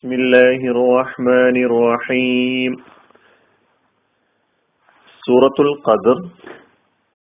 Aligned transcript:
بسم 0.00 0.13
الله 0.13 0.61
الرحمن 0.71 1.55
الرحيم 1.65 2.71
സൂറത്തുൽ 5.23 5.69
ഖദർ 5.85 6.17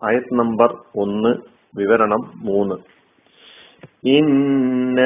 ആയത് 0.02 0.30
നമ്പർ 0.38 0.70
ഒന്ന് 1.02 1.32
വിവരണം 1.74 2.22
മൂന്ന് 2.46 2.76
ഇന്ന 4.12 5.00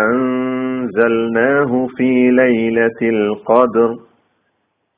അൻസൽനാഹു 0.00 1.78
ഫീ 1.94 2.08
ലൈലത്തിൽ 2.38 3.18
ഖദർ 3.48 3.90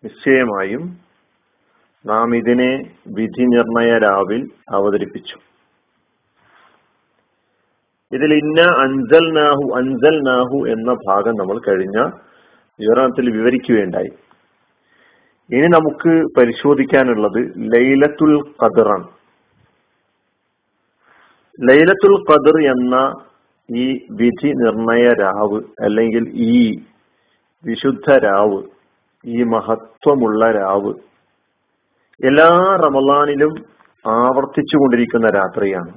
നിശ്ചയമായും 0.05 0.85
നാം 2.05 2.29
ഇതിനെ 2.37 2.73
വിധി 3.17 3.47
നിർണയ 3.53 3.91
രാവിൽ 3.99 4.43
അവതരിപ്പിച്ചു 4.71 5.37
ഇതിൽ 8.13 8.35
ഇന്ന 8.35 8.61
അൻസൽ 8.61 9.27
നാഹു 9.33 9.65
അൻസൽ 9.77 10.17
നാഹു 10.21 10.59
എന്ന 10.69 10.93
ഭാഗം 11.09 11.35
നമ്മൾ 11.35 11.59
കഴിഞ്ഞ 11.59 11.99
വിവരണത്തിൽ 12.79 13.27
വിവരിക്കുകയുണ്ടായി. 13.37 14.11
ഇനി 15.51 15.67
നമുക്ക് 15.67 16.13
പരിശോധിക്കാനുള്ളത് 16.39 17.41
ലൈലത്തുൽ 17.75 18.35
ഖദറാണ് 18.63 19.09
ലൈലത്തുൽ 21.69 22.15
ഖദർ 22.31 22.57
എന്ന 22.71 22.97
ഈ 23.69 23.87
വിധി 24.11 24.51
നിർണയ 24.63 25.07
രാവ് 25.25 25.59
അല്ലെങ്കിൽ 25.81 26.25
ഈ 26.35 26.55
വിശുദ്ധ 27.65 28.17
രാവ് 28.19 28.63
ഈ 29.25 29.43
മഹത്വമുള്ള 29.43 30.51
രാവ് 30.51 30.93
എല്ലാ 32.21 32.49
റമലാനിലും 32.85 33.53
ആവർത്തിച്ചു 34.05 34.77
കൊണ്ടിരിക്കുന്ന 34.77 35.29
രാത്രിയാണ്. 35.31 35.93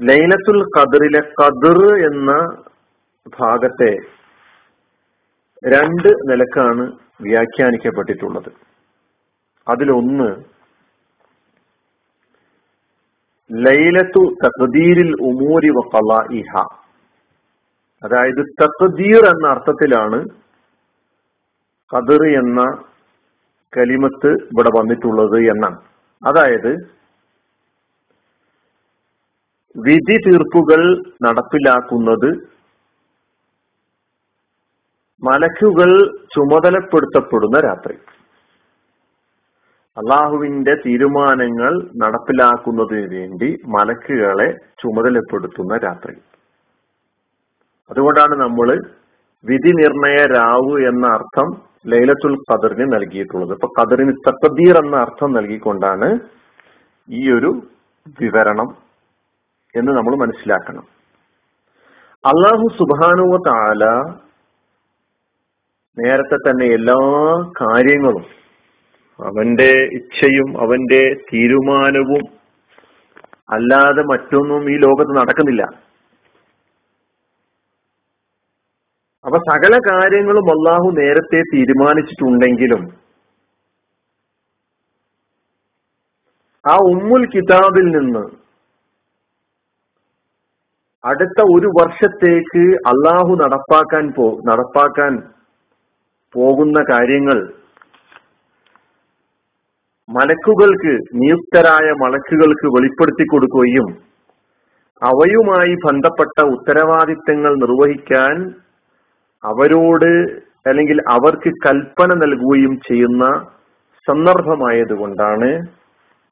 ലൈലത്തുൽ 0.00 0.62
ഖദറിലെ 0.76 1.20
ഖദർ 1.40 1.78
എന്ന 2.08 2.30
ഭാഗത്തെ 3.38 3.92
രണ്ട് 5.64 6.08
നിലക്കാണ് 6.30 6.84
വ്യാഖ്യാനിക്കപ്പെട്ടിട്ടുള്ളത്. 7.20 8.50
അതിലൊന്ന് 9.66 10.28
ലൈലത്തു 13.50 14.22
തഖദീരിൽ 14.44 15.12
ഉമൂരി 15.30 15.68
വഖലാഇഹ 15.68 16.62
അതായത് 18.02 18.42
തഖദീർ 18.62 19.22
എന്ന 19.32 19.46
അർത്ഥത്തിലാണ് 19.48 20.18
ഖദർ 21.92 22.22
എന്ന 22.40 22.60
കലിമത്ത് 23.72 24.30
ഇവിടെ 24.52 24.70
വന്നിട്ടുള്ളത് 24.78 25.38
എന്നാണ്. 25.54 25.78
അതായത് 26.22 26.72
വിധി 29.84 30.16
തീർപ്പുകൾ 30.16 30.82
നടപ്പിലാക്കുന്നത് 31.24 32.30
മലക്കുകൾ 35.22 35.90
ചുമതലപ്പെടുത്തപ്പെടുന്ന 36.34 37.58
രാത്രി. 37.66 37.94
അള്ളാഹുവിന്റെ 39.96 40.74
തീരുമാനങ്ങൾ 40.74 41.72
നടപ്പിലാക്കുന്നതിന് 42.02 43.06
വേണ്ടി 43.14 43.48
മലക്കുകളെ 43.66 44.48
ചുമതലപ്പെടുത്തുന്ന 44.82 45.76
രാത്രി. 45.76 46.14
അതുകൊണ്ടാണ് 47.90 48.34
നമ്മൾ 48.44 48.68
വിധി 49.44 49.72
നിർണയ 49.80 50.18
രാവ് 50.36 50.74
എന്ന 50.90 51.06
അർത്ഥം 51.16 51.48
ലൈലത്തുൽ 51.92 52.34
ഖദറിന് 52.50 52.86
നൽകിയിട്ടുള്ളത്. 52.94 53.52
ഇപ്പൊ 53.52 53.68
ഖദറിന് 53.78 54.12
തക്കദീർ 54.28 54.76
എന്ന 54.84 54.96
അർത്ഥം 54.96 55.32
നൽകിക്കൊണ്ടാണ് 55.32 56.08
ഈ 57.08 57.22
ഒരു 57.36 57.50
വിവരണം 58.20 58.85
എന്ന് 59.78 59.92
നമ്മൾ 59.96 60.14
മനസ്സിലാക്കണം. 60.16 60.84
അള്ളാഹു 62.24 62.66
സുബാനുവ 62.78 63.34
താല 63.48 63.84
നേരത്തെ 65.96 66.36
തന്നെ 66.36 66.66
എല്ലാ 66.76 66.98
കാര്യങ്ങളും 67.60 68.24
അവന്റെ 69.20 69.70
ഇച്ഛയും 69.98 70.48
അവന്റെ 70.64 71.02
തീരുമാനവും 71.28 72.24
അല്ലാതെ 73.50 74.02
മറ്റൊന്നും 74.02 74.62
ഈ 74.72 74.76
ലോകത്ത് 74.76 75.12
നടക്കുന്നില്ല. 75.18 75.64
അപ്പൊ 79.24 79.38
സകല 79.50 79.74
കാര്യങ്ങളും 79.86 80.48
അള്ളാഹു 80.54 80.88
നേരത്തെ 81.00 81.40
തീരുമാനിച്ചിട്ടുണ്ടെങ്കിലും 81.54 82.82
ആ 86.64 86.74
ഉമ്മുൽ 86.92 87.24
കിതാബിൽ 87.32 87.86
നിന്ന് 87.96 88.24
അടുത്ത 91.06 91.40
ഒരു 91.54 91.68
വർഷത്തേക്ക് 91.78 92.62
അള്ളാഹു 92.88 93.32
നടപ്പാക്കാൻ 93.34 94.04
പോ 94.08 94.26
നടപ്പാക്കാൻ 94.44 95.12
പോകുന്ന 96.34 96.78
കാര്യങ്ങൾ. 96.90 97.38
മലക്കുകൾക്ക് 100.08 100.92
നിയുക്തരായ 101.12 101.86
മലക്കുകൾക്ക് 102.02 102.66
വെളിപ്പെടുത്തി 102.76 103.24
കൊടുക്കുകയും 103.24 103.86
അവയുമായി 105.02 105.74
ബന്ധപ്പെട്ട 105.86 106.40
ഉത്തരവാദിത്തങ്ങൾ 106.46 107.52
നിർവഹിക്കാൻ 107.54 108.36
അവരോട് 109.44 110.12
അല്ലെങ്കിൽ 110.66 110.98
അവർക്ക് 111.06 111.50
കൽപ്പന 111.66 112.10
നൽകുകയും 112.14 112.74
ചെയ്യുന്ന 112.88 113.24
സന്ദർഭമായതുകൊണ്ടാണ് 114.08 115.50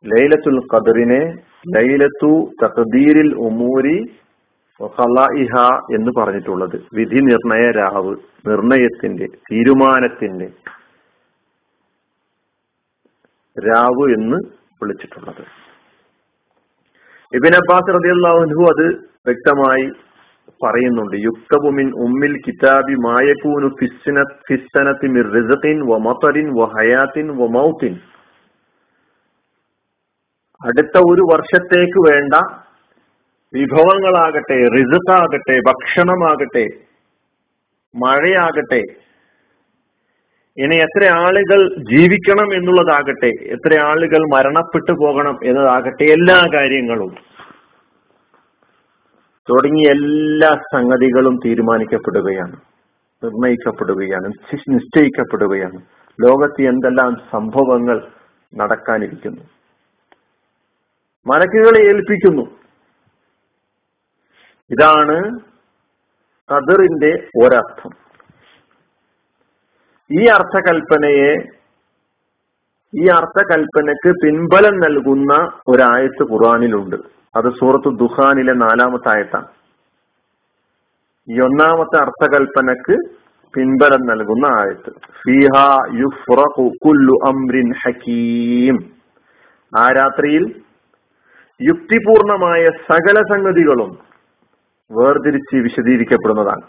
ലൈലത്തുൽ 0.05 0.59
ഖദറിനെ 0.73 1.23
ലൈലത്തു 1.69 2.33
തഖദീരിൽ 2.63 3.31
ഉമൂരി 3.49 3.97
ഖലാഇഹ 4.83 5.55
എന്ന് 5.95 6.21
പറഞ്ഞിട്ടുള്ളത് 6.21 6.85
വിധി 6.95 7.15
നിർണയ 7.15 7.71
രാവ് 7.71 8.17
നിർണയത്തിന്റെ 8.49 9.27
തീരുമാനത്തിന്റെ 9.27 10.47
രാവ് 13.61 14.13
എന്ന് 14.13 14.37
വിളിച്ചിട്ടുള്ളത്. 14.83 15.43
ഇബിൻ 17.35 17.55
അബ്ബാസ് 17.55 17.95
റളിയല്ലാഹു 17.95 18.37
അത് 18.65 18.87
വ്യക്തമായി 19.27 19.91
പറയുന്നുണ്ട്. 20.65 21.17
യുക്തബുമിൻ 21.17 21.87
ഉമ്മിൽ 21.95 22.43
കിതാബി 22.47 22.95
മായക്കൂനു 22.95 23.69
ഫിസ്സനത്തി 24.51 25.07
മിർ 25.07 25.27
വ 27.31 27.47
മൗത്തിൻ. 27.47 27.95
അടുത്ത 30.65 30.99
ഒരു 30.99 31.23
വർഷത്തേക്ക് 31.23 32.13
വേണ്ട 32.13 32.64
വിഭവങ്ങളാകട്ടെ 33.55 34.69
റിസത്താകട്ടെ 34.69 35.61
ഭക്ഷണമാകട്ടെ 35.67 36.69
മഴയാകട്ടെ 37.95 38.83
ഇനി 40.59 40.77
എത്ര 40.77 41.11
ആളുകൾ 41.11 41.75
ജീവിക്കണം 41.79 42.55
എന്നുള്ളതാകട്ടെ 42.55 43.27
എത്ര 43.27 43.79
ആളുകൾ 43.79 44.19
മരണപ്പെട്ടു 44.35 44.93
പോകണം 44.93 45.39
എന്നതാകട്ടെ 45.45 46.05
എല്ലാ 46.05 46.49
കാര്യങ്ങളും. 46.55 47.15
തുടങ്ങിയ 49.51 49.91
എല്ലാ 49.91 50.55
സംഗതികളും 50.55 51.39
തീരുമാനിക്കപ്പെടുകയാണ് 51.47 52.57
നിർണയിക്കപ്പെടുകയാണ് 53.25 54.33
നിശ്ചയിക്കപ്പെടുകയാണ്. 54.69 55.81
ലോകത്ത് 56.25 56.63
എന്തെല്ലാം 56.63 57.17
സംഭവങ്ങൾ 57.33 58.07
നടക്കാനിരിക്കുന്നു. 58.55 59.41
മലക്കുകളെ 61.27 61.81
ഏൽപ്പിക്കുന്നു. 61.81 62.64
ഇതാണ് 64.71 65.41
കതിറിന്റെ 66.51 67.29
ഒരർത്ഥം. 67.43 67.91
ഈ 70.13 70.27
അർത്ഥകൽപ്പനയെ 70.27 71.33
ഈ 72.95 73.07
അർത്ഥകൽപ്പനക്ക് 73.09 74.09
പിൻബലം 74.09 74.81
നൽകുന്ന 74.81 75.33
ഒരായത്ത് 75.69 76.33
ഖുറാനിലുണ്ട് 76.33 76.97
അത് 77.37 77.53
സൂറത്ത് 77.53 77.99
ദുഹാനിലെ 77.99 78.53
നാലാമത്തെ 78.53 79.09
ആയത്താണ്. 79.17 79.47
ഈ 81.31 81.41
ഒന്നാമത്തെ 81.41 81.97
അർത്ഥകൽപ്പനക്ക് 82.01 82.97
പിൻബലം 83.55 84.07
നൽകുന്ന 84.07 84.47
ആയത്ത്. 84.47 84.91
കുല്ലു 86.85 87.29
അംരിൻ 87.29 87.73
ഹക്കീം 87.85 88.77
ആ 89.79 89.93
രാത്രിയിൽ 89.93 90.63
യുക്തിപൂർണമായ 91.63 92.71
സകല 92.93 93.23
സംഗതികളും 93.33 94.14
വേർതിരിച്ച് 94.95 95.57
വിശദീകരിക്കപ്പെടുന്നതാണ്. 95.57 96.63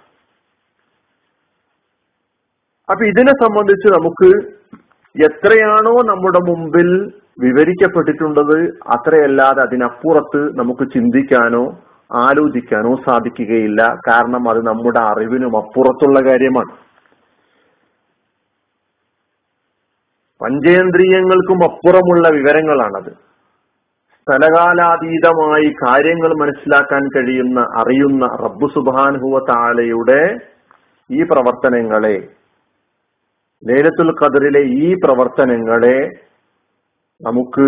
അപ്പൊ 2.91 3.05
ഇതിനെ 3.05 3.31
സംബന്ധിച്ച് 3.31 3.87
നമുക്ക് 3.93 4.29
എത്രയാണോ 5.25 6.01
നമ്മുടെ 6.03 6.39
മുമ്പിൽ 6.39 7.13
വിവരിക്കപ്പെട്ടിട്ടുള്ളത് 7.39 8.57
അത്രയല്ലാതെ 8.67 9.61
അതിനപ്പുറത്ത് 9.61 10.59
നമുക്ക് 10.59 10.91
ചിന്തിക്കാനോ 10.93 11.79
ആലോചിക്കാനോ 12.15 12.95
സാധിക്കുകയില്ല. 12.95 13.97
കാരണം 14.07 14.49
അത് 14.49 14.65
നമ്മുടെ 14.65 14.99
അറിവിനും 14.99 15.57
അപ്പുറത്തുള്ള 15.57 16.31
കാര്യമാണ്. 16.31 16.77
പഞ്ചേന്ദ്രിയങ്ങൾക്കും 20.41 21.63
അപ്പുറമുള്ള 21.63 22.29
വിവരങ്ങളാണത്. 22.29 23.24
സ്ഥലകാലാതീതമായി 24.27 25.67
കാര്യങ്ങൾ 25.83 26.31
മനസ്സിലാക്കാൻ 26.35 27.03
കഴിയുന്ന 27.15 27.59
അറിയുന്ന 27.81 28.25
റബ്ബു 28.45 28.67
സുബാൻഹുവ 28.75 29.39
താലയുടെ 29.49 30.21
ഈ 31.09 31.19
പ്രവർത്തനങ്ങളെ 31.23 32.17
ലേലത്തുൽ 33.63 34.11
ഖദറിലെ 34.21 34.61
ഈ 34.85 34.87
പ്രവർത്തനങ്ങളെ 35.03 35.97
നമുക്ക് 37.21 37.67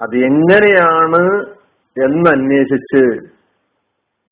അത് 0.00 0.16
എങ്ങനെയാണ് 0.30 1.22
എന്നന്വേഷിച്ച് 1.96 3.02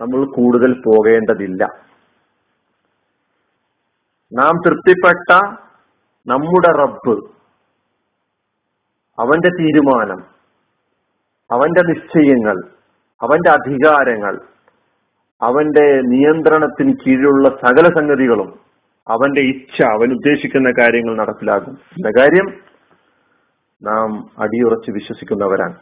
നമ്മൾ 0.01 0.21
കൂടുതൽ 0.35 0.73
പോകേണ്ടതില്ല. 0.81 1.63
നാം 4.33 4.55
തൃപ്തിപ്പെട്ട 4.67 5.31
നമ്മുടെ 6.27 6.73
റബ്ബ് 6.83 7.15
അവന്റെ 9.19 9.51
തീരുമാനം 9.61 10.21
അവന്റെ 11.53 11.83
നിശ്ചയങ്ങൾ 11.89 12.57
അവന്റെ 13.21 13.51
അധികാരങ്ങൾ 13.51 14.35
അവന്റെ 15.43 15.87
നിയന്ത്രണത്തിന് 16.01 16.93
കീഴിലുള്ള 16.93 17.49
സകല 17.49 17.87
സംഗതികളും 17.99 18.51
അവന്റെ 19.09 19.41
ഇച്ഛ 19.41 19.83
അവൻ 19.83 20.13
ഉദ്ദേശിക്കുന്ന 20.13 20.71
കാര്യങ്ങൾ 20.81 21.17
നടപ്പിലാകും 21.17 21.75
എന്ന 21.93 22.11
കാര്യം 22.19 22.49
നാം 23.83 24.11
അടിയുറച്ച് 24.43 24.91
വിശ്വസിക്കുന്നവരാണ്. 24.91 25.77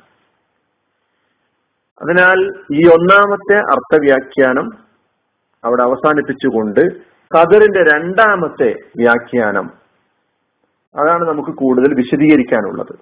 അതിനാൽ 2.01 2.39
ഈ 2.75 2.83
ഒന്നാമത്തെ 2.89 3.57
അർത്ഥവ്യാഖ്യാനം 3.75 4.67
അവിടെ 5.65 5.83
അവസാനിപ്പിച്ചുകൊണ്ട് 5.83 6.83
കതിറിന്റെ 7.31 7.83
രണ്ടാമത്തെ 7.95 8.71
വ്യാഖ്യാനം 8.97 9.67
അതാണ് 10.95 11.25
നമുക്ക് 11.29 11.53
കൂടുതൽ 11.57 11.95
വിശദീകരിക്കാനുള്ളത്. 11.95 12.95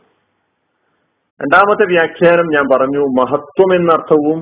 രണ്ടാമത്തെ 1.40 1.84
വ്യാഖ്യാനം 1.86 2.46
ഞാൻ 2.54 2.64
പറഞ്ഞു 2.72 3.02
മഹത്വം 3.18 3.70
എന്നർത്ഥവും 3.74 4.38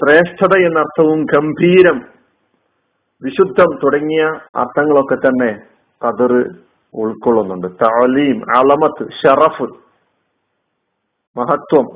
ശ്രേഷ്ഠത 0.00 0.54
എന്നർത്ഥവും 0.66 1.20
ഗംഭീരം 1.24 1.98
വിശുദ്ധം 3.22 3.70
തുടങ്ങിയ 3.82 4.24
അർത്ഥങ്ങളൊക്കെ 4.56 5.16
തന്നെ 5.16 5.50
കതിർ 6.02 6.32
ഉൾക്കൊള്ളുന്നുണ്ട്. 6.94 7.66
താലീം 7.84 8.38
അളമത്ത് 8.58 9.04
ഷറഫ് 9.20 9.68
മഹത്വം 11.36 11.86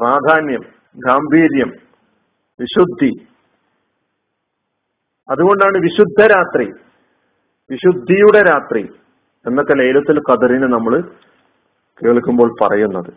പ്രാധാന്യം 0.00 0.64
ഗാംഭീര്യം 1.06 1.70
വിശുദ്ധി. 2.60 3.12
അതുകൊണ്ടാണ് 5.28 5.78
വിശുദ്ധ 5.78 6.20
രാത്രി 6.34 6.66
വിശുദ്ധിയുടെ 7.70 8.40
രാത്രി 8.50 8.82
എന്നൊക്കെ 9.46 9.74
ലൈലത്തിൽ 9.74 10.16
കതിറിനെ 10.20 10.66
നമ്മൾ 10.66 10.94
കേൾക്കുമ്പോൾ 12.00 12.50
പറയുന്നത്. 12.62 13.10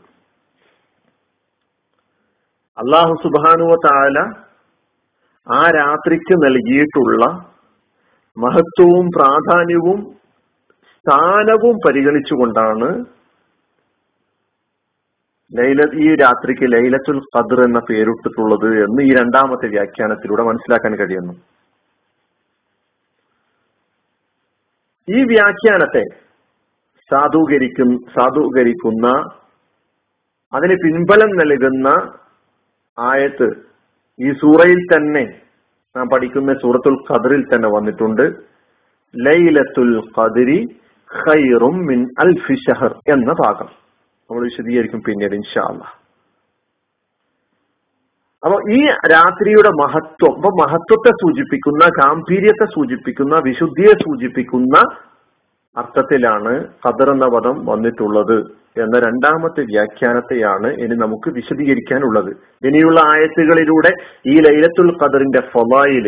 അള്ളാഹു 2.77 3.13
സുബാനുവ 3.23 3.73
താല 3.85 4.19
ആ 5.47 5.61
രാത്രിക്ക് 5.79 6.35
നൽകിയിട്ടുള്ള 6.45 7.23
മഹത്വവും 8.37 9.05
പ്രാധാന്യവും 9.17 9.99
സ്ഥാനവും 10.91 11.75
പരിഗണിച്ചുകൊണ്ടാണ് 11.85 12.87
ലൈല 15.51 15.81
ഈ 16.03 16.07
രാത്രിക്ക് 16.15 16.67
ലൈലത്തുൽ 16.73 17.17
ഖദർ 17.35 17.59
എന്ന 17.65 17.79
പേരിട്ടിട്ടുള്ളത് 17.89 18.69
എന്ന് 18.85 19.01
ഈ 19.03 19.11
രണ്ടാമത്തെ 19.19 19.67
വ്യാഖ്യാനത്തിലൂടെ 19.67 20.43
മനസ്സിലാക്കാൻ 20.43 20.93
കഴിയുന്നു. 20.97 21.33
ഈ 25.07 25.19
വ്യാഖ്യാനത്തെ 25.33 26.03
സാധൂകരിക്കുന്ന 27.09 27.95
സാധൂകരിക്കുന്ന 28.15 29.07
അതിന് 30.53 30.75
പിൻബലം 30.83 31.31
നൽകുന്ന 31.39 31.87
ആയത്ത് 32.97 33.47
ഈ 34.19 34.31
സൂറയിൽ 34.31 34.81
തന്നെ 34.93 35.23
നാം 35.95 36.07
പഠിക്കുന്ന 36.09 36.53
സൂറത്തുൽ 36.53 36.95
ഖദറിൽ 37.07 37.41
തന്നെ 37.43 37.69
വന്നിട്ടുണ്ട്. 37.75 38.25
ലൈലത്തുൽ 39.13 39.93
ഖദരി 40.15 40.59
ഖൈറും 41.11 41.75
മിൻ 41.89 41.99
അൽഫി 42.19 42.55
ഷഹർ 42.65 42.93
എന്ന 43.13 43.31
ഭാഗം. 43.43 43.69
നമ്മൾ 44.29 44.43
വിശദീകരിക്കും 44.43 45.01
പിന്നീട് 45.01 45.35
ഇൻഷാല്ല 45.35 45.83
അപ്പൊ 48.43 48.57
ഈ 48.77 48.79
രാത്രിയുടെ 49.11 49.71
മഹത്വം 49.81 50.33
അപ്പൊ 50.37 50.49
മഹത്വത്തെ 50.61 51.11
സൂചിപ്പിക്കുന്ന 51.21 51.83
ഗാംഭീര്യത്തെ 51.99 52.65
സൂചിപ്പിക്കുന്ന 52.65 53.35
വിശുദ്ധിയെ 53.49 53.93
സൂചിപ്പിക്കുന്ന 54.05 54.77
അർത്ഥത്തിലാണ് 55.77 56.67
ഖദർ 56.85 57.09
എന്ന 57.11 57.25
പദം 57.25 57.65
വന്നിട്ടുള്ളത് 57.65 58.37
എന്ന 58.81 58.99
രണ്ടാമത്തെ 58.99 59.61
വ്യാഖ്യാനത്തെയാണ് 59.61 60.67
ഇനി 60.67 60.95
നമുക്ക് 60.95 61.29
വിശദീകരിക്കാനുള്ളത്. 61.33 62.31
ഇനിയുള്ള 62.67 62.99
ആയത്തുകളിലൂടെ 63.05 63.91
ഈ 64.25 64.35
ലൈലത്തുൽ 64.39 64.91
ഖദറിന്റെ 65.03 65.39
ഫലായിൽ 65.39 66.07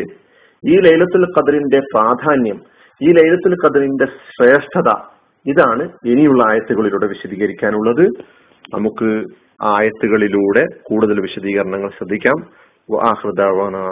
ഈ 0.65 0.75
ലൈലത്തുൽ 0.79 1.25
ഖദറിന്റെ 1.37 1.79
പ്രാധാന്യം 1.79 2.61
ഈ 3.01 3.11
ലൈലത്തുൽ 3.11 3.55
ഖദറിന്റെ 3.65 4.05
ശ്രേഷ്ഠത 4.05 4.91
ഇതാണ് 5.45 5.89
ഇനിയുള്ള 6.05 6.43
ആയത്തുകളിലൂടെ 6.51 7.07
വിശദീകരിക്കാനുള്ളത്. 7.07 8.05
നമുക്ക് 8.73 9.09
ആയത്തുകളിലൂടെ 9.61 10.65
കൂടുതൽ 10.83 11.19
വിശദീകരണങ്ങൾ 11.21 11.89
ശ്രദ്ധിക്കാം. 11.97 12.37